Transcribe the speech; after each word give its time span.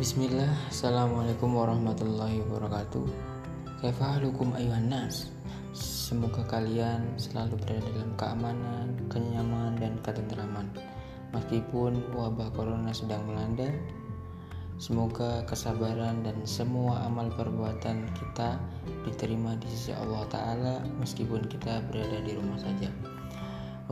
Bismillah, 0.00 0.72
Assalamualaikum 0.72 1.60
warahmatullahi 1.60 2.40
wabarakatuh. 2.48 3.04
Kaifahalukum 3.84 4.56
ayuhan 4.56 4.88
nas? 4.88 5.28
Semoga 5.76 6.40
kalian 6.48 7.20
selalu 7.20 7.60
berada 7.60 7.84
dalam 7.92 8.16
keamanan, 8.16 8.96
kenyamanan, 9.12 9.76
dan 9.76 10.00
ketentraman 10.00 10.72
Meskipun 11.36 12.00
wabah 12.16 12.48
corona 12.56 12.96
sedang 12.96 13.28
melanda 13.28 13.68
Semoga 14.80 15.44
kesabaran 15.44 16.24
dan 16.24 16.48
semua 16.48 17.04
amal 17.04 17.28
perbuatan 17.36 18.08
kita 18.16 18.56
diterima 19.04 19.52
di 19.60 19.68
sisi 19.68 19.92
Allah 19.92 20.24
Ta'ala 20.32 20.80
meskipun 20.96 21.44
kita 21.44 21.84
berada 21.92 22.24
di 22.24 22.40
rumah 22.40 22.56
saja. 22.56 22.88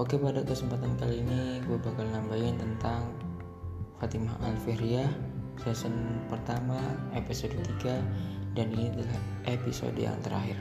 Oke 0.01 0.17
pada 0.17 0.41
kesempatan 0.41 0.97
kali 0.97 1.21
ini 1.21 1.61
gue 1.69 1.77
bakal 1.77 2.09
nambahin 2.09 2.57
tentang 2.57 3.13
Fatimah 4.01 4.41
Al-Fihriyah 4.41 5.37
season 5.63 6.23
pertama 6.31 6.79
episode 7.15 7.55
3 7.83 8.57
dan 8.59 8.67
ini 8.75 8.91
adalah 8.95 9.21
episode 9.47 9.95
yang 9.99 10.15
terakhir 10.23 10.59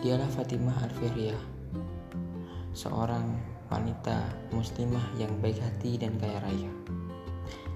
dialah 0.00 0.28
Fatimah 0.32 0.76
Al-Fihriyah 0.84 1.42
seorang 2.76 3.36
wanita 3.72 4.24
muslimah 4.52 5.04
yang 5.16 5.32
baik 5.40 5.60
hati 5.60 5.96
dan 5.96 6.16
kaya 6.20 6.40
raya 6.44 6.72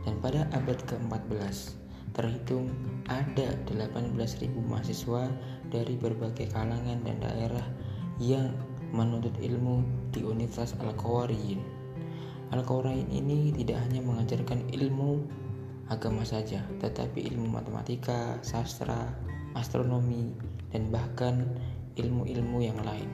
dan 0.08 0.16
pada 0.24 0.48
abad 0.56 0.78
ke-14 0.88 1.78
terhitung 2.16 2.72
ada 3.06 3.54
18.000 3.68 4.50
mahasiswa 4.56 5.30
dari 5.70 5.94
berbagai 5.94 6.50
kalangan 6.50 6.98
dan 7.04 7.16
daerah 7.22 7.66
yang 8.18 8.50
menuntut 8.90 9.36
ilmu 9.38 9.84
di 10.10 10.24
Universitas 10.24 10.74
Al-Qawariyin. 10.80 11.60
Al-Qawariyin 12.50 13.12
ini 13.12 13.52
tidak 13.54 13.84
hanya 13.86 14.00
mengajarkan 14.00 14.66
ilmu 14.72 15.22
agama 15.88 16.24
saja, 16.24 16.60
tetapi 16.80 17.24
ilmu 17.32 17.48
matematika, 17.48 18.36
sastra, 18.44 19.12
astronomi, 19.56 20.36
dan 20.72 20.92
bahkan 20.92 21.48
ilmu-ilmu 21.96 22.60
yang 22.60 22.78
lain. 22.84 23.08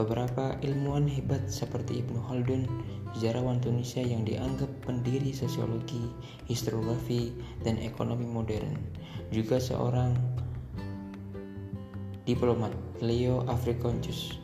Beberapa 0.00 0.56
ilmuwan 0.64 1.04
hebat 1.04 1.44
seperti 1.52 2.00
Ibnu 2.00 2.24
Khaldun, 2.24 2.64
sejarawan 3.12 3.60
Tunisia 3.60 4.00
yang 4.00 4.24
dianggap 4.24 4.72
pendiri 4.80 5.36
sosiologi, 5.36 6.08
historiografi, 6.48 7.36
dan 7.60 7.76
ekonomi 7.76 8.24
modern, 8.24 8.80
juga 9.28 9.60
seorang 9.60 10.16
diplomat 12.24 12.72
Leo 13.04 13.44
Africanus, 13.44 14.40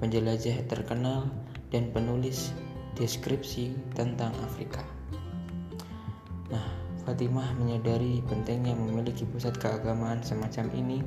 penjelajah 0.00 0.64
terkenal 0.72 1.28
dan 1.68 1.92
penulis 1.92 2.56
deskripsi 2.96 3.76
tentang 3.92 4.32
Afrika. 4.40 4.97
Nah, 6.48 6.64
Fatimah 7.04 7.56
menyadari 7.56 8.20
pentingnya 8.28 8.76
memiliki 8.76 9.24
pusat 9.28 9.56
keagamaan 9.56 10.20
semacam 10.20 10.68
ini 10.76 11.00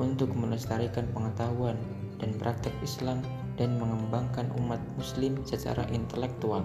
untuk 0.00 0.32
melestarikan 0.32 1.04
pengetahuan 1.12 1.76
dan 2.16 2.32
praktek 2.40 2.72
Islam 2.80 3.20
dan 3.60 3.76
mengembangkan 3.76 4.48
umat 4.56 4.80
muslim 4.96 5.40
secara 5.44 5.84
intelektual. 5.92 6.64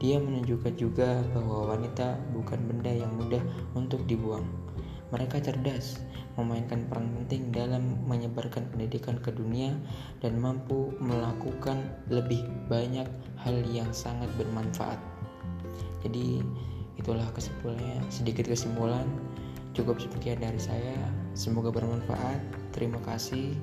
Dia 0.00 0.16
menunjukkan 0.16 0.80
juga 0.80 1.20
bahwa 1.36 1.76
wanita 1.76 2.16
bukan 2.32 2.60
benda 2.64 2.88
yang 2.88 3.12
mudah 3.20 3.40
untuk 3.76 4.00
dibuang. 4.08 4.48
Mereka 5.12 5.44
cerdas, 5.44 6.00
memainkan 6.40 6.88
peran 6.88 7.12
penting 7.20 7.52
dalam 7.52 8.00
menyebarkan 8.08 8.64
pendidikan 8.72 9.20
ke 9.20 9.34
dunia 9.34 9.76
dan 10.24 10.40
mampu 10.40 10.94
melakukan 11.02 11.84
lebih 12.08 12.46
banyak 12.70 13.04
hal 13.36 13.56
yang 13.68 13.90
sangat 13.92 14.30
bermanfaat. 14.40 14.96
Jadi, 16.00 16.40
itulah 17.00 17.26
kesimpulannya 17.32 18.04
sedikit 18.12 18.46
kesimpulan 18.46 19.08
cukup 19.72 19.96
sekian 19.98 20.38
dari 20.44 20.60
saya. 20.60 21.00
Semoga 21.32 21.72
bermanfaat. 21.72 22.40
Terima 22.76 23.00
kasih. 23.02 23.56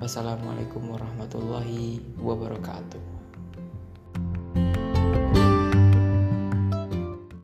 Wassalamualaikum 0.00 0.88
warahmatullahi 0.88 2.00
wabarakatuh 2.22 3.19